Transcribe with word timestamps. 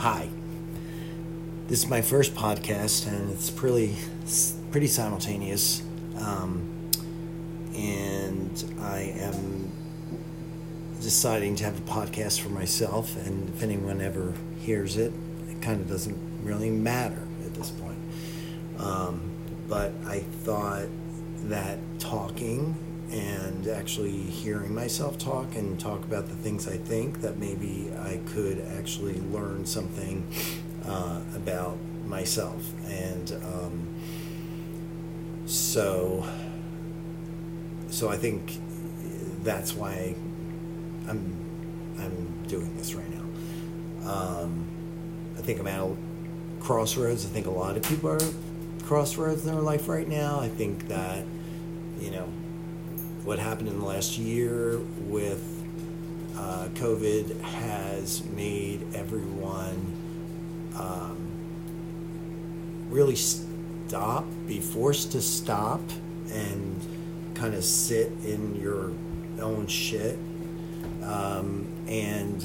Hi. 0.00 0.30
This 1.68 1.80
is 1.80 1.90
my 1.90 2.00
first 2.00 2.34
podcast, 2.34 3.06
and 3.06 3.30
it's 3.30 3.50
pretty 3.50 3.96
pretty 4.70 4.86
simultaneous. 4.86 5.82
Um, 6.16 6.66
and 7.76 8.64
I 8.80 9.12
am 9.18 9.70
deciding 11.02 11.56
to 11.56 11.64
have 11.64 11.76
a 11.76 11.82
podcast 11.82 12.40
for 12.40 12.48
myself, 12.48 13.14
and 13.26 13.50
if 13.50 13.62
anyone 13.62 14.00
ever 14.00 14.32
hears 14.60 14.96
it, 14.96 15.12
it 15.50 15.60
kind 15.60 15.82
of 15.82 15.86
doesn't 15.90 16.16
really 16.42 16.70
matter 16.70 17.28
at 17.44 17.52
this 17.52 17.68
point. 17.68 17.98
Um, 18.78 19.20
but 19.68 19.92
I 20.06 20.20
thought 20.20 20.86
that 21.42 21.78
talking 21.98 22.74
and 23.10 23.66
actually 23.66 24.12
hearing 24.12 24.74
myself 24.74 25.18
talk 25.18 25.54
and 25.56 25.78
talk 25.80 26.04
about 26.04 26.28
the 26.28 26.34
things 26.36 26.68
I 26.68 26.76
think 26.76 27.20
that 27.22 27.38
maybe 27.38 27.90
I 27.98 28.20
could 28.26 28.60
actually 28.76 29.20
learn 29.20 29.66
something 29.66 30.26
uh, 30.86 31.20
about 31.34 31.76
myself. 32.06 32.72
And 32.88 33.32
um, 33.44 33.88
so, 35.46 36.24
so 37.88 38.08
I 38.08 38.16
think 38.16 38.58
that's 39.42 39.74
why 39.74 40.14
I'm 41.08 41.36
I'm 41.98 42.42
doing 42.46 42.76
this 42.76 42.94
right 42.94 43.10
now. 43.10 44.10
Um, 44.10 44.66
I 45.36 45.42
think 45.42 45.60
I'm 45.60 45.66
at 45.66 45.80
a 45.80 45.96
crossroads. 46.60 47.26
I 47.26 47.28
think 47.28 47.46
a 47.46 47.50
lot 47.50 47.76
of 47.76 47.82
people 47.82 48.10
are 48.10 48.20
crossroads 48.84 49.44
in 49.44 49.52
their 49.52 49.62
life 49.62 49.88
right 49.88 50.08
now. 50.08 50.40
I 50.40 50.48
think 50.48 50.88
that 50.88 51.24
you 52.00 52.10
know 52.10 52.28
what 53.24 53.38
happened 53.38 53.68
in 53.68 53.78
the 53.78 53.84
last 53.84 54.18
year 54.18 54.78
with 55.00 55.44
uh, 56.36 56.68
COVID 56.74 57.40
has 57.42 58.24
made 58.24 58.94
everyone 58.94 59.92
um, 60.76 61.30
really 62.88 63.16
stop, 63.16 64.24
be 64.46 64.60
forced 64.60 65.12
to 65.12 65.20
stop 65.20 65.80
and 66.32 66.80
kind 67.34 67.54
of 67.54 67.64
sit 67.64 68.12
in 68.24 68.58
your 68.60 68.92
own 69.42 69.66
shit. 69.66 70.18
Um, 71.02 71.66
and, 71.88 72.42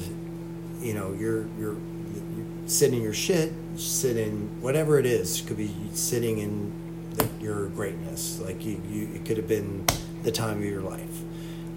you 0.80 0.94
know, 0.94 1.12
you're, 1.12 1.46
you're, 1.58 1.76
you're 1.76 2.46
sitting 2.66 2.98
in 2.98 3.02
your 3.02 3.14
shit, 3.14 3.52
sit 3.76 4.16
in 4.16 4.60
whatever 4.60 4.98
it 4.98 5.06
is, 5.06 5.40
could 5.40 5.56
be 5.56 5.74
sitting 5.92 6.38
in 6.38 6.72
the, 7.14 7.28
your 7.40 7.68
greatness. 7.68 8.40
Like 8.40 8.64
you, 8.64 8.80
you, 8.90 9.08
it 9.14 9.24
could 9.24 9.36
have 9.36 9.48
been 9.48 9.86
the 10.26 10.32
time 10.32 10.58
of 10.58 10.64
your 10.64 10.82
life. 10.82 11.22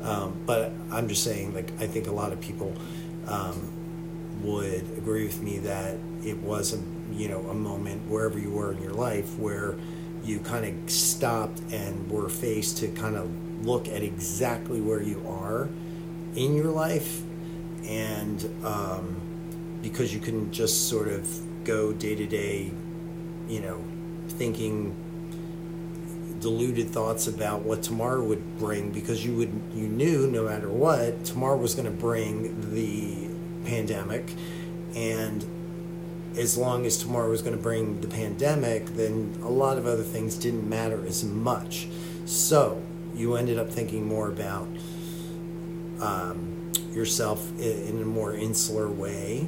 Um, 0.02 0.42
but 0.46 0.74
I'm 0.92 1.08
just 1.08 1.24
saying, 1.24 1.54
like, 1.54 1.72
I 1.80 1.86
think 1.86 2.08
a 2.08 2.12
lot 2.12 2.34
of 2.34 2.42
people 2.42 2.74
um, 3.28 3.72
would 4.44 4.82
agree 4.98 5.24
with 5.24 5.42
me 5.42 5.60
that 5.60 5.98
it 6.26 6.38
was 6.38 6.74
a, 6.74 6.82
you 7.14 7.30
know, 7.30 7.42
a 7.50 7.54
moment 7.54 8.10
wherever 8.10 8.40
you 8.40 8.50
were 8.50 8.72
in 8.72 8.82
your 8.82 8.94
life 8.94 9.38
where 9.38 9.76
you 10.24 10.40
kind 10.40 10.66
of 10.66 10.90
stopped 10.90 11.62
and 11.72 12.10
were 12.10 12.28
faced 12.28 12.80
to 12.80 12.88
kind 12.88 13.16
of 13.16 13.30
look 13.66 13.88
at 13.88 14.02
exactly 14.02 14.82
where 14.82 15.02
you 15.02 15.24
are 15.28 15.70
in 16.36 16.56
your 16.56 16.72
life. 16.72 17.22
And 17.86 18.44
um, 18.66 19.16
because 19.84 20.12
you 20.12 20.20
couldn't 20.20 20.52
just 20.52 20.90
sort 20.90 21.08
of 21.08 21.28
go 21.66 21.94
day 21.94 22.16
to 22.16 22.26
day, 22.26 22.72
you 23.48 23.62
know, 23.62 23.84
thinking 24.28 24.96
deluded 26.40 26.90
thoughts 26.90 27.28
about 27.28 27.62
what 27.62 27.84
tomorrow 27.84 28.24
would 28.24 28.58
bring 28.58 28.92
because 28.92 29.26
you 29.26 29.36
would 29.36 29.62
you 29.74 29.88
knew 29.88 30.28
no 30.28 30.46
matter 30.46 30.70
what 30.70 31.26
tomorrow 31.26 31.58
was 31.58 31.76
going 31.76 31.86
to 31.86 31.92
bring 31.92 32.74
the 32.74 33.30
pandemic. 33.68 34.34
And 34.96 35.46
as 36.38 36.58
long 36.58 36.86
as 36.86 36.98
tomorrow 36.98 37.30
was 37.30 37.42
going 37.42 37.56
to 37.56 37.62
bring 37.62 38.02
the 38.02 38.08
pandemic 38.08 38.86
then 38.96 39.36
a 39.44 39.50
lot 39.50 39.78
of 39.78 39.86
other 39.86 40.04
things 40.04 40.36
didn't 40.36 40.68
matter 40.68 41.06
as 41.06 41.24
much. 41.24 41.88
So 42.26 42.82
you 43.16 43.36
ended 43.36 43.58
up 43.58 43.70
thinking 43.70 44.08
more 44.08 44.30
about 44.30 44.68
um, 46.00 46.72
yourself 46.94 47.52
in 47.60 48.02
a 48.02 48.06
more 48.06 48.34
insular 48.34 48.90
way 48.90 49.48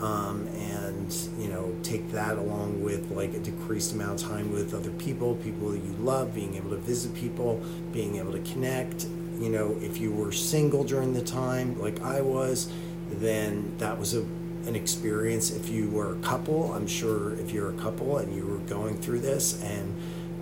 um, 0.00 0.48
and 0.48 0.89
you 1.38 1.48
know 1.48 1.74
take 1.82 2.10
that 2.12 2.36
along 2.38 2.82
with 2.82 3.10
like 3.10 3.34
a 3.34 3.38
decreased 3.38 3.92
amount 3.92 4.22
of 4.22 4.28
time 4.28 4.52
with 4.52 4.74
other 4.74 4.90
people 4.92 5.34
people 5.36 5.70
that 5.70 5.82
you 5.82 5.92
love 6.00 6.34
being 6.34 6.54
able 6.54 6.70
to 6.70 6.76
visit 6.76 7.14
people 7.14 7.62
being 7.92 8.16
able 8.16 8.32
to 8.32 8.40
connect. 8.52 9.06
You 9.38 9.48
know 9.50 9.76
if 9.80 9.98
you 9.98 10.10
were 10.10 10.32
single 10.32 10.84
during 10.84 11.12
the 11.14 11.22
time 11.22 11.78
like 11.80 12.00
i 12.02 12.20
was 12.20 12.70
then 13.08 13.74
that 13.78 13.98
was 13.98 14.14
a, 14.14 14.20
an 14.20 14.76
experience. 14.76 15.50
If 15.50 15.68
you 15.68 15.90
were 15.90 16.12
a 16.12 16.20
couple 16.20 16.72
i'm 16.74 16.86
sure 16.86 17.34
if 17.34 17.50
you're 17.52 17.70
a 17.70 17.78
couple 17.78 18.18
and 18.18 18.34
you 18.34 18.46
were 18.46 18.58
going 18.58 18.96
through 19.00 19.20
this 19.20 19.62
and 19.62 19.94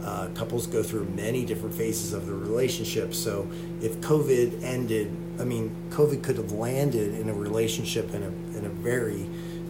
uh, 0.02 0.28
couples 0.34 0.66
go 0.66 0.82
through 0.82 1.04
many 1.06 1.44
different 1.44 1.74
phases 1.74 2.12
of 2.12 2.26
the 2.26 2.32
relationship. 2.34 3.14
So 3.14 3.48
if 3.80 4.00
covid 4.00 4.62
ended 4.62 5.14
i 5.40 5.44
mean 5.44 5.74
covid 5.90 6.22
could 6.22 6.36
have 6.36 6.52
landed 6.52 7.14
in 7.14 7.28
a 7.28 7.34
relationship 7.34 8.12
in 8.14 8.22
a, 8.22 8.58
in 8.58 8.64
a 8.64 8.68
very 8.68 9.28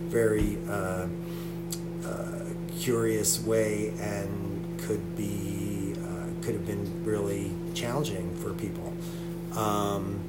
very 0.08 0.58
uh, 0.68 1.06
uh, 2.04 2.40
curious 2.78 3.40
way 3.44 3.92
and 4.00 4.80
could 4.80 5.16
be 5.16 5.94
uh, 6.02 6.42
could 6.42 6.54
have 6.54 6.66
been 6.66 7.04
really 7.04 7.52
challenging 7.74 8.34
for 8.36 8.52
people. 8.54 8.92
Um, 9.54 10.20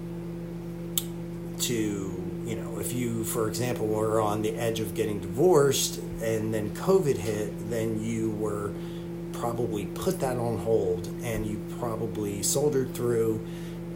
to 1.60 2.24
you 2.46 2.56
know 2.56 2.80
if 2.80 2.94
you 2.94 3.24
for 3.24 3.48
example 3.48 3.86
were 3.86 4.22
on 4.22 4.42
the 4.42 4.56
edge 4.56 4.80
of 4.80 4.94
getting 4.94 5.20
divorced 5.20 6.00
and 6.24 6.54
then 6.54 6.70
covid 6.72 7.18
hit 7.18 7.54
then 7.70 8.02
you 8.02 8.32
were 8.32 8.72
probably 9.34 9.86
put 9.88 10.20
that 10.20 10.38
on 10.38 10.58
hold 10.58 11.08
and 11.22 11.46
you 11.46 11.62
probably 11.78 12.42
soldiered 12.42 12.94
through 12.94 13.46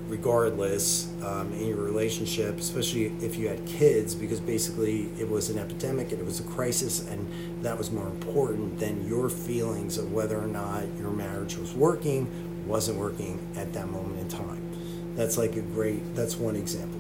regardless 0.08 1.12
um, 1.24 1.52
in 1.54 1.68
your 1.68 1.78
relationship, 1.78 2.60
especially 2.60 3.06
if 3.22 3.38
you 3.38 3.48
had 3.48 3.66
kids, 3.66 4.16
because 4.16 4.40
basically 4.40 5.10
it 5.20 5.30
was 5.30 5.50
an 5.50 5.58
epidemic 5.58 6.12
and 6.12 6.20
it 6.20 6.26
was 6.26 6.40
a 6.40 6.44
crisis, 6.44 7.08
and 7.08 7.28
that 7.64 7.78
was 7.78 7.92
more 7.92 8.08
important 8.08 8.80
than 8.80 9.08
your 9.08 9.30
feelings 9.30 9.98
of 9.98 10.12
whether 10.12 10.38
or 10.38 10.48
not 10.48 10.84
your 11.00 11.12
marriage 11.12 11.58
was 11.58 11.74
working, 11.74 12.28
wasn't 12.68 12.98
working 12.98 13.40
at 13.56 13.74
that 13.74 13.88
moment 13.90 14.20
in 14.20 14.30
time. 14.30 14.62
That's 15.16 15.38
like 15.38 15.56
a 15.56 15.62
great, 15.62 16.16
that's 16.16 16.36
one 16.36 16.56
example. 16.56 17.00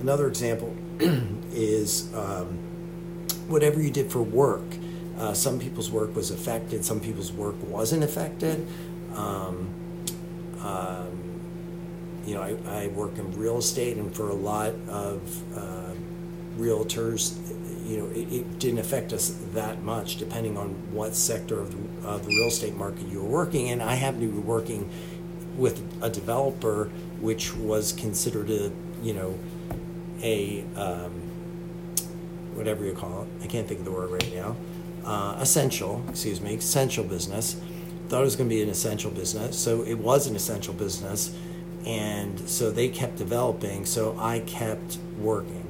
Another 0.00 0.26
example 0.26 0.74
is 1.52 2.12
um, 2.14 2.58
whatever 3.48 3.80
you 3.80 3.90
did 3.90 4.10
for 4.10 4.22
work. 4.22 4.62
Uh, 5.18 5.34
some 5.34 5.58
people's 5.58 5.90
work 5.90 6.16
was 6.16 6.30
affected, 6.30 6.84
some 6.84 6.98
people's 7.00 7.32
work 7.32 7.54
wasn't 7.64 8.02
affected. 8.02 8.66
Um, 9.14 9.68
um, 10.62 11.09
you 12.26 12.34
know, 12.34 12.42
I, 12.42 12.84
I 12.84 12.86
work 12.88 13.18
in 13.18 13.32
real 13.38 13.58
estate, 13.58 13.96
and 13.96 14.14
for 14.14 14.28
a 14.28 14.34
lot 14.34 14.74
of 14.88 15.56
uh, 15.56 15.92
realtors, 16.58 17.38
you 17.88 17.98
know, 17.98 18.06
it, 18.08 18.32
it, 18.32 18.58
didn't 18.58 18.78
affect 18.78 19.12
us 19.12 19.36
that 19.52 19.82
much, 19.82 20.16
depending 20.16 20.56
on 20.56 20.68
what 20.92 21.14
sector 21.14 21.58
of 21.58 21.72
the, 21.72 22.08
of 22.08 22.24
the 22.24 22.28
real 22.28 22.48
estate 22.48 22.74
market 22.76 23.06
you 23.08 23.22
were 23.22 23.28
working 23.28 23.68
in. 23.68 23.80
I 23.80 23.94
happen 23.94 24.20
to 24.20 24.26
be 24.26 24.38
working 24.38 24.88
with 25.56 25.82
a 26.02 26.10
developer, 26.10 26.90
which 27.20 27.54
was 27.56 27.92
considered 27.92 28.50
a, 28.50 28.70
you 29.02 29.14
know, 29.14 29.38
a 30.22 30.64
um, 30.76 31.12
whatever 32.54 32.84
you 32.84 32.92
call 32.92 33.22
it. 33.22 33.44
I 33.44 33.46
can't 33.46 33.66
think 33.66 33.80
of 33.80 33.86
the 33.86 33.92
word 33.92 34.10
right 34.10 34.34
now. 34.34 34.56
Uh, 35.04 35.38
essential, 35.40 36.04
excuse 36.08 36.40
me, 36.40 36.54
essential 36.54 37.04
business. 37.04 37.60
Thought 38.08 38.20
it 38.20 38.24
was 38.24 38.36
going 38.36 38.50
to 38.50 38.54
be 38.54 38.62
an 38.62 38.68
essential 38.68 39.10
business, 39.10 39.58
so 39.58 39.82
it 39.82 39.94
was 39.94 40.26
an 40.26 40.36
essential 40.36 40.74
business 40.74 41.34
and 41.86 42.48
so 42.48 42.70
they 42.70 42.88
kept 42.88 43.16
developing 43.16 43.86
so 43.86 44.16
i 44.18 44.40
kept 44.40 44.98
working 45.18 45.66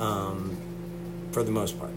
um, 0.00 0.56
for 1.30 1.42
the 1.44 1.52
most 1.52 1.78
part. 1.78 1.92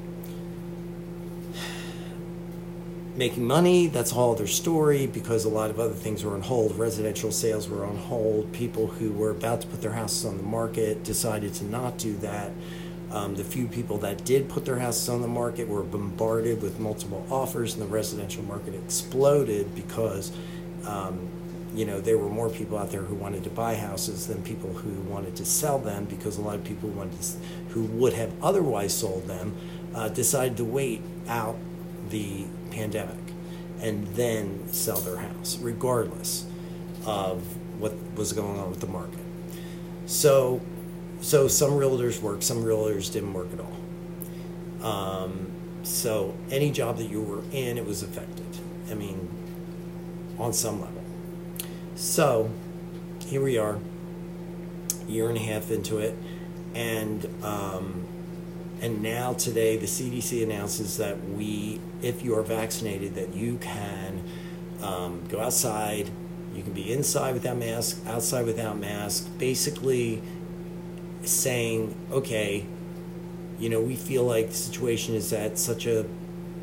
Making 3.15 3.45
money 3.45 3.87
that's 3.87 4.11
a 4.11 4.15
whole 4.15 4.33
other 4.33 4.47
story 4.47 5.05
because 5.05 5.45
a 5.45 5.49
lot 5.49 5.69
of 5.69 5.79
other 5.79 5.93
things 5.93 6.23
were 6.23 6.33
on 6.33 6.41
hold. 6.41 6.77
Residential 6.77 7.31
sales 7.31 7.69
were 7.69 7.85
on 7.85 7.95
hold. 7.95 8.51
People 8.51 8.87
who 8.87 9.11
were 9.11 9.29
about 9.29 9.61
to 9.61 9.67
put 9.67 9.81
their 9.81 9.91
houses 9.91 10.25
on 10.25 10.37
the 10.37 10.43
market 10.43 11.03
decided 11.03 11.53
to 11.55 11.65
not 11.65 11.97
do 11.97 12.17
that. 12.17 12.51
Um, 13.11 13.35
the 13.35 13.43
few 13.43 13.67
people 13.67 13.99
that 13.99 14.25
did 14.25 14.49
put 14.49 14.65
their 14.65 14.79
houses 14.79 15.07
on 15.09 15.21
the 15.21 15.27
market 15.27 15.67
were 15.67 15.83
bombarded 15.83 16.63
with 16.63 16.79
multiple 16.79 17.23
offers 17.29 17.75
and 17.75 17.83
the 17.83 17.87
residential 17.87 18.41
market 18.43 18.73
exploded 18.73 19.75
because 19.75 20.31
um, 20.87 21.29
you 21.73 21.85
know, 21.85 21.99
there 21.99 22.17
were 22.17 22.29
more 22.29 22.49
people 22.49 22.77
out 22.77 22.91
there 22.91 23.01
who 23.01 23.15
wanted 23.15 23.43
to 23.43 23.49
buy 23.49 23.75
houses 23.75 24.27
than 24.27 24.41
people 24.43 24.71
who 24.73 24.91
wanted 25.09 25.35
to 25.37 25.45
sell 25.45 25.79
them 25.79 26.05
because 26.05 26.37
a 26.37 26.41
lot 26.41 26.55
of 26.55 26.63
people 26.63 26.89
wanted 26.89 27.19
to, 27.21 27.37
who 27.69 27.83
would 27.83 28.13
have 28.13 28.31
otherwise 28.43 28.93
sold 28.93 29.27
them 29.27 29.55
uh, 29.95 30.09
decided 30.09 30.57
to 30.57 30.65
wait 30.65 31.01
out 31.27 31.55
the 32.09 32.45
pandemic 32.71 33.17
and 33.81 34.07
then 34.15 34.67
sell 34.71 34.99
their 34.99 35.17
house, 35.17 35.57
regardless 35.61 36.45
of 37.05 37.41
what 37.79 37.93
was 38.15 38.33
going 38.33 38.59
on 38.59 38.69
with 38.69 38.79
the 38.79 38.87
market. 38.87 39.19
So, 40.05 40.61
so 41.21 41.47
some 41.47 41.71
realtors 41.71 42.21
worked, 42.21 42.43
some 42.43 42.63
realtors 42.63 43.11
didn't 43.11 43.33
work 43.33 43.47
at 43.51 43.59
all. 43.59 44.89
Um, 44.89 45.51
so 45.83 46.35
any 46.49 46.71
job 46.71 46.97
that 46.97 47.09
you 47.09 47.21
were 47.21 47.41
in, 47.51 47.77
it 47.77 47.85
was 47.85 48.03
affected. 48.03 48.45
I 48.89 48.93
mean, 48.93 49.29
on 50.39 50.53
some 50.53 50.81
level. 50.81 51.02
So 51.95 52.49
here 53.27 53.43
we 53.43 53.59
are, 53.59 53.77
year 55.07 55.29
and 55.29 55.37
a 55.37 55.41
half 55.41 55.69
into 55.69 55.99
it, 55.99 56.17
and 56.73 57.23
um, 57.43 58.07
and 58.81 59.03
now 59.03 59.33
today 59.33 59.77
the 59.77 59.85
CDC 59.85 60.43
announces 60.43 60.97
that 60.97 61.23
we, 61.29 61.79
if 62.01 62.23
you 62.23 62.35
are 62.35 62.41
vaccinated, 62.41 63.13
that 63.13 63.35
you 63.35 63.57
can 63.57 64.23
um, 64.81 65.23
go 65.29 65.39
outside, 65.39 66.09
you 66.55 66.63
can 66.63 66.73
be 66.73 66.91
inside 66.91 67.35
without 67.35 67.57
mask, 67.57 68.01
outside 68.07 68.47
without 68.47 68.79
mask. 68.79 69.29
Basically, 69.37 70.23
saying, 71.21 71.95
okay, 72.11 72.65
you 73.59 73.69
know, 73.69 73.79
we 73.79 73.95
feel 73.95 74.23
like 74.23 74.47
the 74.49 74.55
situation 74.55 75.13
is 75.13 75.31
at 75.31 75.59
such 75.59 75.85
a 75.85 76.07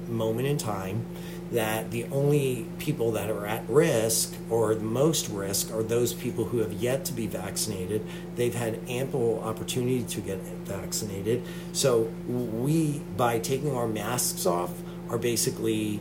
moment 0.08 0.48
in 0.48 0.58
time 0.58 1.06
that 1.52 1.90
the 1.90 2.04
only 2.12 2.66
people 2.78 3.10
that 3.12 3.28
are 3.28 3.44
at 3.44 3.68
risk 3.68 4.34
or 4.48 4.74
the 4.74 4.84
most 4.84 5.28
risk 5.28 5.72
are 5.72 5.82
those 5.82 6.14
people 6.14 6.44
who 6.44 6.58
have 6.58 6.72
yet 6.72 7.04
to 7.04 7.12
be 7.12 7.26
vaccinated. 7.26 8.06
They've 8.36 8.54
had 8.54 8.78
ample 8.88 9.40
opportunity 9.42 10.04
to 10.04 10.20
get 10.20 10.38
vaccinated. 10.38 11.42
So 11.72 12.12
we, 12.28 13.00
by 13.16 13.40
taking 13.40 13.74
our 13.74 13.88
masks 13.88 14.46
off, 14.46 14.70
are 15.08 15.18
basically 15.18 16.00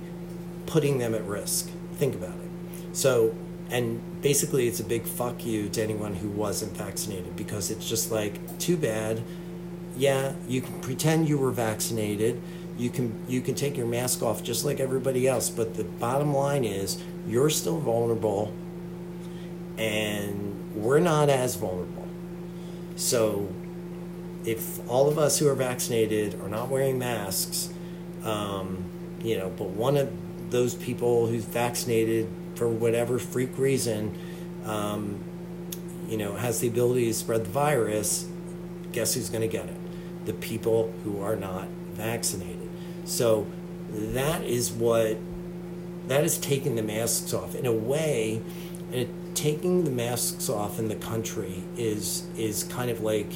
putting 0.67 0.99
them 0.99 1.15
at 1.15 1.23
risk. 1.25 1.71
Think 1.93 2.13
about 2.13 2.35
it. 2.35 2.95
So, 2.95 3.33
and 3.71 4.21
basically, 4.21 4.67
it's 4.67 4.79
a 4.79 4.83
big 4.83 5.03
fuck 5.03 5.45
you 5.45 5.69
to 5.69 5.81
anyone 5.81 6.13
who 6.13 6.29
wasn't 6.29 6.77
vaccinated 6.77 7.35
because 7.35 7.71
it's 7.71 7.89
just 7.89 8.11
like, 8.11 8.59
too 8.59 8.77
bad. 8.77 9.23
Yeah, 9.97 10.33
you 10.47 10.61
can 10.61 10.79
pretend 10.79 11.27
you 11.27 11.39
were 11.39 11.51
vaccinated 11.51 12.39
you 12.79 12.89
can 12.89 13.13
you 13.27 13.41
can 13.41 13.53
take 13.53 13.75
your 13.75 13.85
mask 13.85 14.23
off 14.23 14.41
just 14.41 14.63
like 14.63 14.79
everybody 14.79 15.27
else 15.27 15.49
but 15.49 15.75
the 15.75 15.83
bottom 15.83 16.33
line 16.33 16.63
is 16.63 17.03
you're 17.27 17.49
still 17.49 17.77
vulnerable 17.77 18.53
and 19.77 20.73
we're 20.75 20.99
not 20.99 21.29
as 21.29 21.55
vulnerable. 21.55 22.07
So 22.95 23.49
if 24.45 24.87
all 24.89 25.07
of 25.09 25.17
us 25.17 25.39
who 25.39 25.47
are 25.47 25.55
vaccinated 25.55 26.39
are 26.41 26.49
not 26.49 26.69
wearing 26.69 26.97
masks 26.97 27.71
um, 28.23 28.83
you 29.21 29.37
know 29.37 29.49
but 29.49 29.69
one 29.69 29.97
of 29.97 30.09
those 30.49 30.73
people 30.73 31.27
who's 31.27 31.43
vaccinated 31.43 32.27
for 32.55 32.67
whatever 32.67 33.19
freak 33.19 33.57
reason 33.57 34.17
um, 34.65 35.19
you 36.07 36.17
know 36.17 36.35
has 36.35 36.61
the 36.61 36.67
ability 36.69 37.05
to 37.05 37.13
spread 37.13 37.43
the 37.43 37.49
virus 37.49 38.25
guess 38.91 39.13
who's 39.13 39.29
going 39.29 39.41
to 39.41 39.47
get 39.47 39.65
it? 39.65 39.77
The 40.25 40.33
people 40.33 40.93
who 41.03 41.21
are 41.21 41.35
not 41.35 41.67
vaccinated 41.93 42.58
so 43.09 43.47
that 43.89 44.43
is 44.43 44.71
what 44.71 45.17
that 46.07 46.23
is 46.23 46.37
taking 46.37 46.75
the 46.75 46.83
masks 46.83 47.33
off 47.33 47.55
in 47.55 47.65
a 47.65 47.73
way. 47.73 48.41
It, 48.91 49.09
taking 49.35 49.83
the 49.83 49.91
masks 49.91 50.49
off 50.49 50.79
in 50.79 50.87
the 50.87 50.95
country 50.95 51.63
is 51.75 52.27
is 52.37 52.63
kind 52.63 52.91
of 52.91 53.01
like 53.01 53.31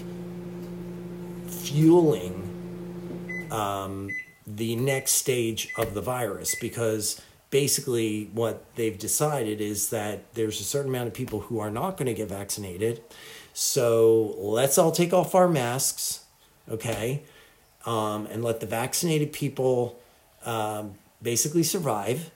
fueling 1.47 3.49
um, 3.51 4.09
the 4.45 4.75
next 4.75 5.13
stage 5.13 5.69
of 5.77 5.93
the 5.93 6.01
virus 6.01 6.55
because 6.59 7.21
basically 7.49 8.29
what 8.33 8.65
they've 8.75 8.97
decided 8.97 9.61
is 9.61 9.89
that 9.89 10.33
there's 10.33 10.59
a 10.59 10.63
certain 10.63 10.89
amount 10.89 11.07
of 11.07 11.13
people 11.13 11.41
who 11.41 11.59
are 11.59 11.69
not 11.69 11.97
going 11.97 12.07
to 12.07 12.13
get 12.13 12.27
vaccinated. 12.27 13.01
So 13.53 14.35
let's 14.39 14.79
all 14.79 14.91
take 14.91 15.13
off 15.13 15.35
our 15.35 15.47
masks, 15.47 16.25
okay? 16.67 17.21
Um, 17.85 18.27
and 18.27 18.43
let 18.43 18.59
the 18.59 18.65
vaccinated 18.65 19.33
people 19.33 19.99
um, 20.45 20.95
basically 21.21 21.63
survive. 21.63 22.31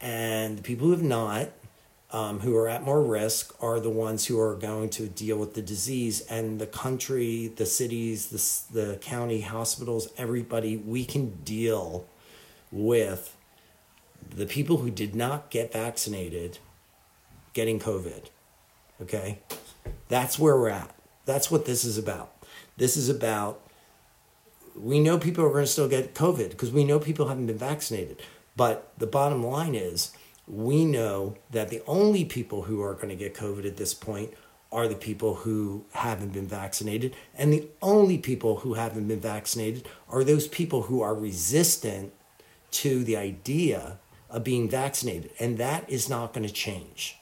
And 0.00 0.58
the 0.58 0.62
people 0.62 0.86
who 0.86 0.92
have 0.92 1.02
not, 1.02 1.48
um, 2.12 2.40
who 2.40 2.56
are 2.56 2.68
at 2.68 2.82
more 2.82 3.02
risk, 3.02 3.54
are 3.62 3.80
the 3.80 3.90
ones 3.90 4.26
who 4.26 4.38
are 4.38 4.54
going 4.54 4.90
to 4.90 5.06
deal 5.08 5.38
with 5.38 5.54
the 5.54 5.62
disease. 5.62 6.20
And 6.22 6.58
the 6.58 6.66
country, 6.66 7.52
the 7.56 7.66
cities, 7.66 8.26
the, 8.72 8.80
the 8.80 8.96
county 8.96 9.40
hospitals, 9.40 10.08
everybody, 10.16 10.76
we 10.76 11.04
can 11.04 11.42
deal 11.44 12.06
with 12.70 13.36
the 14.34 14.46
people 14.46 14.78
who 14.78 14.90
did 14.90 15.14
not 15.14 15.50
get 15.50 15.72
vaccinated 15.72 16.58
getting 17.54 17.78
COVID. 17.78 18.26
Okay? 19.00 19.38
That's 20.08 20.38
where 20.38 20.56
we're 20.56 20.70
at. 20.70 20.94
That's 21.24 21.50
what 21.50 21.64
this 21.64 21.84
is 21.84 21.96
about. 21.98 22.32
This 22.76 22.96
is 22.96 23.08
about 23.08 23.60
we 24.78 25.00
know 25.00 25.18
people 25.18 25.44
are 25.44 25.50
going 25.50 25.64
to 25.64 25.70
still 25.70 25.88
get 25.88 26.14
COVID 26.14 26.50
because 26.50 26.70
we 26.70 26.84
know 26.84 26.98
people 26.98 27.28
haven't 27.28 27.46
been 27.46 27.58
vaccinated. 27.58 28.20
But 28.56 28.90
the 28.98 29.06
bottom 29.06 29.44
line 29.44 29.74
is, 29.74 30.12
we 30.46 30.84
know 30.84 31.36
that 31.50 31.68
the 31.68 31.82
only 31.86 32.24
people 32.24 32.62
who 32.62 32.82
are 32.82 32.94
going 32.94 33.08
to 33.08 33.16
get 33.16 33.34
COVID 33.34 33.66
at 33.66 33.76
this 33.76 33.94
point 33.94 34.32
are 34.72 34.88
the 34.88 34.94
people 34.94 35.34
who 35.36 35.84
haven't 35.92 36.32
been 36.32 36.46
vaccinated. 36.46 37.14
And 37.34 37.52
the 37.52 37.66
only 37.82 38.18
people 38.18 38.58
who 38.58 38.74
haven't 38.74 39.08
been 39.08 39.20
vaccinated 39.20 39.88
are 40.08 40.24
those 40.24 40.48
people 40.48 40.82
who 40.82 41.02
are 41.02 41.14
resistant 41.14 42.12
to 42.72 43.04
the 43.04 43.16
idea 43.16 43.98
of 44.28 44.44
being 44.44 44.68
vaccinated. 44.68 45.30
And 45.38 45.58
that 45.58 45.88
is 45.88 46.08
not 46.08 46.32
going 46.32 46.46
to 46.46 46.52
change. 46.52 47.16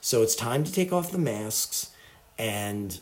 So 0.00 0.22
it's 0.22 0.34
time 0.34 0.64
to 0.64 0.72
take 0.72 0.92
off 0.92 1.12
the 1.12 1.18
masks 1.18 1.90
and 2.38 3.00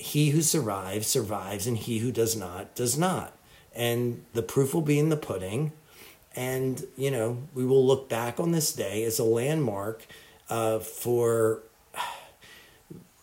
he 0.00 0.30
who 0.30 0.40
survives 0.40 1.06
survives 1.06 1.66
and 1.66 1.76
he 1.76 1.98
who 1.98 2.10
does 2.10 2.34
not 2.34 2.74
does 2.74 2.98
not. 2.98 3.36
And 3.74 4.24
the 4.32 4.42
proof 4.42 4.72
will 4.72 4.80
be 4.80 4.98
in 4.98 5.10
the 5.10 5.16
pudding. 5.16 5.72
And 6.34 6.84
you 6.96 7.10
know 7.10 7.42
we 7.54 7.66
will 7.66 7.86
look 7.86 8.08
back 8.08 8.40
on 8.40 8.52
this 8.52 8.72
day 8.72 9.04
as 9.04 9.18
a 9.18 9.24
landmark 9.24 10.06
uh, 10.48 10.78
for 10.78 11.62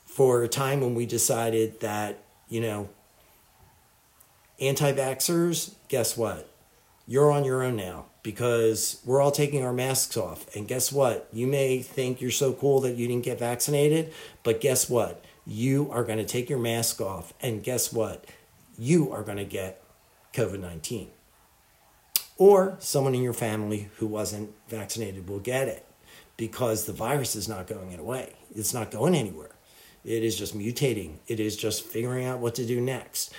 for 0.06 0.44
a 0.44 0.48
time 0.48 0.82
when 0.82 0.94
we 0.94 1.06
decided 1.08 1.80
that 1.80 2.20
you 2.48 2.62
know 2.62 2.90
anti-vaxxers 4.60 5.74
guess 5.88 6.16
what? 6.16 6.50
You're 7.08 7.32
on 7.32 7.44
your 7.44 7.64
own 7.64 7.76
now 7.76 8.06
because 8.22 9.02
we're 9.06 9.22
all 9.22 9.32
taking 9.32 9.64
our 9.64 9.72
masks 9.72 10.18
off. 10.18 10.54
And 10.54 10.68
guess 10.68 10.92
what? 10.92 11.30
You 11.32 11.48
may 11.48 11.82
think 11.82 12.20
you're 12.20 12.32
so 12.32 12.52
cool 12.52 12.82
that 12.82 12.98
you 12.98 13.08
didn't 13.08 13.24
get 13.24 13.40
vaccinated 13.40 14.14
but 14.44 14.62
guess 14.62 14.90
what 14.90 15.24
you 15.48 15.90
are 15.92 16.04
going 16.04 16.18
to 16.18 16.26
take 16.26 16.50
your 16.50 16.60
mask 16.60 17.00
off, 17.00 17.34
and 17.42 17.64
guess 17.64 17.94
what? 17.94 18.26
You 18.78 19.12
are 19.14 19.24
going 19.24 19.38
to 19.38 19.46
get 19.46 19.82
COVID 20.34 20.60
19. 20.60 21.10
Or 22.38 22.76
someone 22.80 23.16
in 23.16 23.24
your 23.24 23.34
family 23.34 23.90
who 23.96 24.06
wasn't 24.06 24.52
vaccinated 24.68 25.28
will 25.28 25.40
get 25.40 25.68
it 25.68 25.86
because 26.36 26.86
the 26.86 26.94
virus 26.94 27.36
is 27.36 27.48
not 27.48 27.66
going 27.66 27.98
away. 27.98 28.34
It's 28.54 28.74
not 28.74 28.92
going 28.92 29.16
anywhere. 29.16 29.50
It 30.04 30.24
is 30.24 30.38
just 30.38 30.56
mutating, 30.56 31.18
it 31.28 31.40
is 31.40 31.56
just 31.56 31.84
figuring 31.84 32.26
out 32.26 32.40
what 32.40 32.56
to 32.56 32.66
do 32.66 32.80
next. 32.80 33.34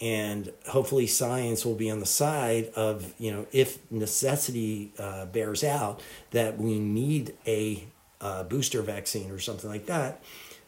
And 0.00 0.52
hopefully, 0.68 1.06
science 1.06 1.64
will 1.64 1.76
be 1.76 1.90
on 1.90 2.00
the 2.00 2.06
side 2.06 2.66
of, 2.74 3.14
you 3.16 3.30
know, 3.30 3.46
if 3.52 3.78
necessity 3.92 4.92
uh, 4.98 5.26
bears 5.26 5.62
out 5.62 6.02
that 6.32 6.58
we 6.58 6.80
need 6.80 7.34
a 7.46 7.84
uh, 8.20 8.42
booster 8.42 8.82
vaccine 8.82 9.30
or 9.30 9.38
something 9.38 9.70
like 9.70 9.86
that, 9.86 10.22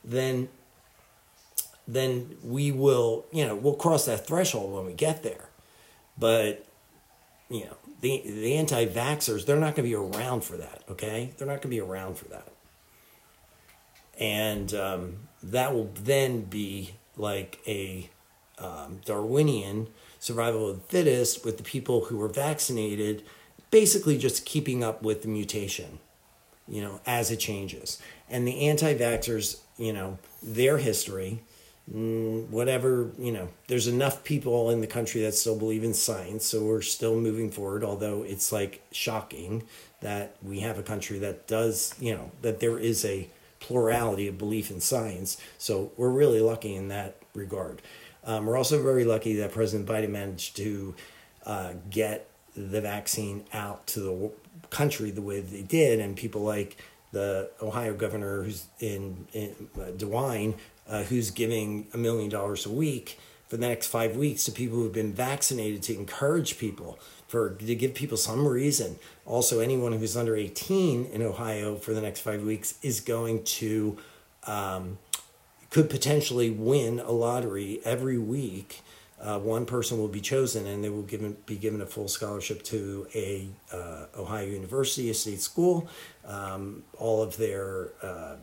then 0.04 0.48
then 1.86 2.36
we 2.42 2.72
will, 2.72 3.26
you 3.32 3.46
know, 3.46 3.54
we'll 3.54 3.74
cross 3.74 4.06
that 4.06 4.26
threshold 4.26 4.74
when 4.74 4.86
we 4.86 4.92
get 4.92 5.22
there. 5.22 5.48
But, 6.18 6.66
you 7.48 7.64
know, 7.64 7.76
the, 8.00 8.22
the 8.24 8.56
anti 8.56 8.86
vaxxers, 8.86 9.46
they're 9.46 9.56
not 9.56 9.74
going 9.74 9.88
to 9.88 9.90
be 9.90 9.94
around 9.94 10.42
for 10.42 10.56
that, 10.56 10.82
okay? 10.90 11.32
They're 11.36 11.46
not 11.46 11.54
going 11.54 11.62
to 11.62 11.68
be 11.68 11.80
around 11.80 12.18
for 12.18 12.26
that. 12.26 12.48
And 14.18 14.72
um, 14.74 15.28
that 15.42 15.74
will 15.74 15.90
then 15.94 16.42
be 16.42 16.94
like 17.16 17.60
a 17.66 18.10
um, 18.58 19.00
Darwinian 19.04 19.88
survival 20.18 20.70
of 20.70 20.76
the 20.76 20.82
fittest 20.88 21.44
with 21.44 21.58
the 21.58 21.62
people 21.62 22.06
who 22.06 22.16
were 22.16 22.28
vaccinated, 22.28 23.22
basically 23.70 24.18
just 24.18 24.44
keeping 24.44 24.82
up 24.82 25.02
with 25.02 25.22
the 25.22 25.28
mutation, 25.28 25.98
you 26.66 26.80
know, 26.80 27.00
as 27.06 27.30
it 27.30 27.36
changes. 27.36 28.00
And 28.28 28.46
the 28.46 28.68
anti 28.68 28.94
vaxxers, 28.94 29.60
you 29.76 29.92
know, 29.92 30.18
their 30.42 30.78
history 30.78 31.42
Mm, 31.92 32.48
whatever 32.48 33.12
you 33.16 33.30
know 33.30 33.48
there's 33.68 33.86
enough 33.86 34.24
people 34.24 34.70
in 34.70 34.80
the 34.80 34.88
country 34.88 35.22
that 35.22 35.34
still 35.34 35.56
believe 35.56 35.84
in 35.84 35.94
science 35.94 36.44
so 36.44 36.64
we're 36.64 36.82
still 36.82 37.14
moving 37.14 37.48
forward 37.48 37.84
although 37.84 38.24
it's 38.24 38.50
like 38.50 38.82
shocking 38.90 39.62
that 40.00 40.34
we 40.42 40.58
have 40.58 40.80
a 40.80 40.82
country 40.82 41.20
that 41.20 41.46
does 41.46 41.94
you 42.00 42.12
know 42.12 42.32
that 42.42 42.58
there 42.58 42.76
is 42.76 43.04
a 43.04 43.28
plurality 43.66 44.28
of 44.28 44.38
belief 44.38 44.70
in 44.70 44.80
science. 44.80 45.40
So 45.58 45.90
we're 45.96 46.10
really 46.10 46.40
lucky 46.40 46.74
in 46.74 46.88
that 46.88 47.16
regard. 47.34 47.82
Um, 48.24 48.46
we're 48.46 48.56
also 48.56 48.82
very 48.82 49.04
lucky 49.04 49.34
that 49.36 49.52
president 49.52 49.88
biden 49.88 50.10
managed 50.10 50.56
to 50.56 50.94
uh, 51.44 51.72
get 51.90 52.28
the 52.56 52.80
vaccine 52.80 53.44
out 53.52 53.86
to 53.88 54.00
the 54.00 54.30
country 54.70 55.10
the 55.10 55.22
way 55.22 55.40
they 55.40 55.62
did 55.62 56.00
and 56.00 56.16
people 56.16 56.42
like 56.42 56.76
the 57.12 57.50
ohio 57.62 57.94
governor 57.94 58.42
who's 58.42 58.66
in, 58.80 59.26
in 59.32 59.54
uh, 59.80 59.90
dewine 59.96 60.54
uh, 60.88 61.02
who's 61.04 61.30
giving 61.30 61.86
a 61.92 61.96
million 61.96 62.30
dollars 62.30 62.66
a 62.66 62.70
week 62.70 63.18
for 63.48 63.56
the 63.56 63.66
next 63.66 63.86
five 63.86 64.16
weeks 64.16 64.44
to 64.44 64.52
people 64.52 64.76
who've 64.76 64.92
been 64.92 65.12
vaccinated 65.12 65.82
to 65.84 65.94
encourage 65.94 66.58
people 66.58 66.98
for 67.28 67.50
to 67.50 67.74
give 67.74 67.94
people 67.94 68.16
some 68.16 68.46
reason. 68.46 68.98
Also, 69.24 69.60
anyone 69.60 69.92
who's 69.92 70.16
under 70.16 70.36
18 70.36 71.06
in 71.06 71.22
Ohio 71.22 71.76
for 71.76 71.92
the 71.92 72.00
next 72.00 72.20
five 72.20 72.42
weeks 72.42 72.74
is 72.82 73.00
going 73.00 73.42
to 73.44 73.96
um, 74.46 74.98
could 75.70 75.90
potentially 75.90 76.50
win 76.50 77.00
a 77.00 77.10
lottery 77.10 77.80
every 77.84 78.18
week. 78.18 78.82
Uh, 79.20 79.38
one 79.38 79.64
person 79.64 79.98
will 79.98 80.08
be 80.08 80.20
chosen, 80.20 80.66
and 80.66 80.84
they 80.84 80.90
will 80.90 81.02
given 81.02 81.36
be 81.46 81.56
given 81.56 81.80
a 81.80 81.86
full 81.86 82.06
scholarship 82.06 82.62
to 82.62 83.06
a 83.14 83.48
uh, 83.72 84.06
Ohio 84.16 84.46
University, 84.46 85.08
a 85.10 85.14
state 85.14 85.40
school. 85.40 85.88
Um, 86.24 86.82
all 86.98 87.22
of 87.22 87.36
their 87.36 87.88
uh, 88.02 88.36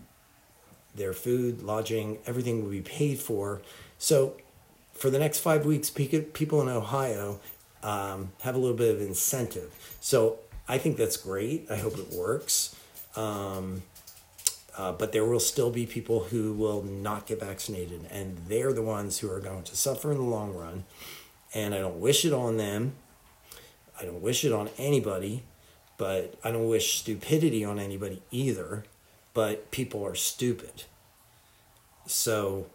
their 0.96 1.14
food, 1.14 1.62
lodging, 1.64 2.20
everything 2.26 2.64
will 2.64 2.72
be 2.72 2.82
paid 2.82 3.20
for. 3.20 3.62
So, 3.98 4.38
for 4.94 5.10
the 5.10 5.20
next 5.20 5.40
five 5.40 5.66
weeks, 5.66 5.90
people 5.90 6.62
in 6.62 6.70
Ohio 6.70 7.40
um, 7.82 8.32
have 8.42 8.56
a 8.56 8.58
little 8.58 8.78
bit 8.78 8.94
of 8.96 9.02
incentive. 9.02 9.98
So, 10.02 10.40
I 10.68 10.78
think 10.78 10.98
that's 10.98 11.18
great. 11.18 11.70
I 11.70 11.78
hope 11.78 11.98
it 11.98 12.12
works. 12.12 12.76
Um, 13.16 13.84
uh, 14.76 14.92
but 14.92 15.12
there 15.12 15.26
will 15.26 15.40
still 15.40 15.70
be 15.70 15.86
people 15.86 16.26
who 16.26 16.54
will 16.54 16.82
not 16.82 17.28
get 17.28 17.40
vaccinated, 17.40 18.08
and 18.10 18.38
they're 18.48 18.74
the 18.74 18.82
ones 18.82 19.20
who 19.20 19.32
are 19.32 19.40
going 19.40 19.64
to 19.64 19.76
suffer 19.76 20.12
in 20.12 20.18
the 20.18 20.24
long 20.24 20.54
run. 20.54 20.84
And 21.54 21.76
I 21.76 21.80
don't 21.80 22.00
wish 22.00 22.26
it 22.26 22.34
on 22.34 22.58
them. 22.58 22.94
I 24.00 24.06
don't 24.06 24.22
wish 24.22 24.44
it 24.44 24.52
on 24.52 24.70
anybody, 24.80 25.44
but 25.98 26.34
I 26.44 26.52
don't 26.52 26.68
wish 26.68 27.00
stupidity 27.00 27.64
on 27.64 27.78
anybody 27.78 28.24
either. 28.32 28.86
But 29.34 29.72
people 29.72 30.06
are 30.06 30.16
stupid. 30.16 30.84
So, 32.06 32.68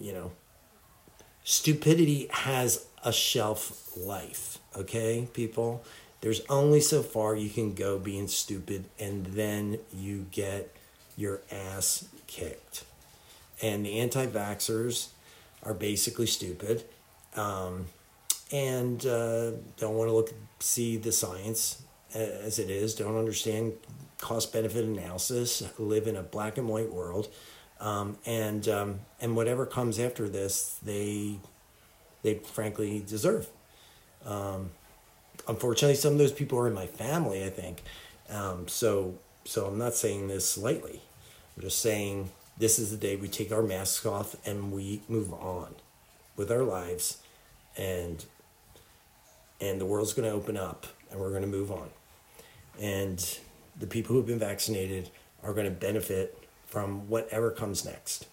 you 0.00 0.12
know, 0.12 0.32
stupidity 1.44 2.28
has 2.30 2.86
a 3.04 3.12
shelf 3.12 3.96
life, 3.96 4.58
okay, 4.76 5.28
people? 5.32 5.84
there's 6.24 6.40
only 6.48 6.80
so 6.80 7.02
far 7.02 7.36
you 7.36 7.50
can 7.50 7.74
go 7.74 7.98
being 7.98 8.26
stupid 8.28 8.86
and 8.98 9.26
then 9.26 9.78
you 9.92 10.24
get 10.30 10.74
your 11.18 11.42
ass 11.52 12.08
kicked. 12.26 12.84
And 13.60 13.84
the 13.84 13.98
anti 13.98 14.24
vaxxers 14.26 15.08
are 15.62 15.74
basically 15.74 16.24
stupid 16.24 16.82
um, 17.36 17.84
and 18.50 19.04
uh, 19.04 19.50
don't 19.76 19.96
want 19.96 20.08
to 20.08 20.14
look 20.14 20.32
see 20.60 20.96
the 20.96 21.12
science 21.12 21.82
as 22.14 22.58
it 22.58 22.70
is, 22.70 22.94
don't 22.94 23.18
understand 23.18 23.74
cost 24.18 24.52
benefit 24.52 24.84
analysis, 24.84 25.62
live 25.78 26.06
in 26.06 26.16
a 26.16 26.22
black 26.22 26.58
and 26.58 26.68
white 26.68 26.92
world. 26.92 27.28
Um, 27.80 28.18
and 28.24 28.66
um, 28.68 29.00
and 29.20 29.36
whatever 29.36 29.66
comes 29.66 29.98
after 29.98 30.28
this, 30.28 30.78
they 30.82 31.38
they 32.22 32.34
frankly 32.36 33.04
deserve. 33.06 33.48
Um, 34.24 34.70
unfortunately, 35.46 35.96
some 35.96 36.12
of 36.12 36.18
those 36.18 36.32
people 36.32 36.58
are 36.58 36.68
in 36.68 36.74
my 36.74 36.86
family. 36.86 37.44
I 37.44 37.50
think, 37.50 37.82
um, 38.30 38.68
so 38.68 39.18
so 39.44 39.66
I'm 39.66 39.78
not 39.78 39.94
saying 39.94 40.28
this 40.28 40.56
lightly. 40.56 41.02
I'm 41.56 41.62
just 41.62 41.80
saying 41.80 42.30
this 42.56 42.78
is 42.78 42.90
the 42.90 42.96
day 42.96 43.16
we 43.16 43.28
take 43.28 43.52
our 43.52 43.62
masks 43.62 44.06
off 44.06 44.36
and 44.46 44.72
we 44.72 45.02
move 45.08 45.32
on 45.32 45.74
with 46.36 46.50
our 46.50 46.62
lives, 46.62 47.18
and 47.76 48.24
and 49.60 49.80
the 49.80 49.86
world's 49.86 50.14
going 50.14 50.28
to 50.28 50.34
open 50.34 50.56
up 50.56 50.86
and 51.10 51.20
we're 51.20 51.30
going 51.30 51.42
to 51.42 51.48
move 51.48 51.70
on, 51.70 51.90
and 52.80 53.38
the 53.78 53.86
people 53.86 54.14
who've 54.14 54.26
been 54.26 54.38
vaccinated 54.38 55.10
are 55.42 55.52
going 55.52 55.66
to 55.66 55.70
benefit 55.70 56.38
from 56.66 57.08
whatever 57.08 57.50
comes 57.50 57.84
next, 57.84 58.26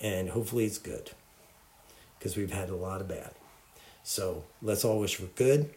and 0.00 0.30
hopefully 0.30 0.64
it's 0.64 0.78
good, 0.78 1.10
because 2.18 2.36
we've 2.36 2.52
had 2.52 2.70
a 2.70 2.76
lot 2.76 3.00
of 3.00 3.08
bad. 3.08 3.32
So 4.02 4.44
let's 4.60 4.84
all 4.84 5.00
wish 5.00 5.16
for 5.16 5.26
good 5.26 5.70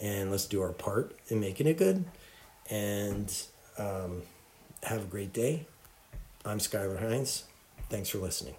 and 0.00 0.30
let's 0.30 0.46
do 0.46 0.62
our 0.62 0.72
part 0.72 1.16
in 1.28 1.40
making 1.40 1.66
it 1.66 1.78
good. 1.78 2.04
And 2.70 3.32
um, 3.78 4.22
have 4.82 5.02
a 5.02 5.06
great 5.06 5.32
day. 5.32 5.66
I'm 6.44 6.58
Skylar 6.58 7.00
Hines. 7.00 7.44
Thanks 7.88 8.08
for 8.08 8.18
listening. 8.18 8.54